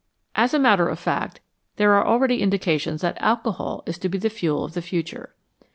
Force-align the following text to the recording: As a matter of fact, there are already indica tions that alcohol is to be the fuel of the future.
As 0.33 0.51
a 0.55 0.57
matter 0.57 0.89
of 0.89 0.97
fact, 0.97 1.41
there 1.75 1.93
are 1.93 2.07
already 2.07 2.41
indica 2.41 2.79
tions 2.79 3.01
that 3.01 3.21
alcohol 3.21 3.83
is 3.85 3.99
to 3.99 4.09
be 4.09 4.17
the 4.17 4.31
fuel 4.31 4.63
of 4.63 4.73
the 4.73 4.81
future. 4.81 5.35